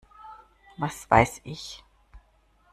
[0.79, 1.83] Was weiß ich!